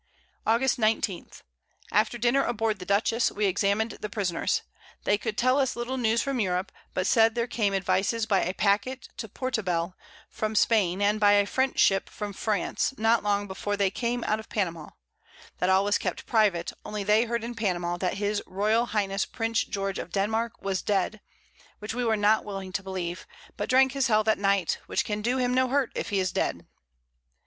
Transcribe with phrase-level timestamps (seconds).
[0.47, 1.29] August 19.
[1.91, 4.63] After Dinner aboard the Dutchess, we examin'd the Prisoners;
[5.03, 8.55] they could tell us little News from Europe, but said there came Advices by a
[8.55, 9.93] Packet to Portobell
[10.27, 14.39] from Spain, and by a French Ship from France, not long before they came out
[14.39, 14.89] of Panama;
[15.59, 19.63] that all was kept private, only they heard in Panama, that his Royal Highness Prince
[19.65, 21.21] George of Denmark was dead,
[21.77, 25.21] which we were not willing to believe, but drank his Health at Night, which can
[25.21, 26.65] do him no Hurt if he is dead.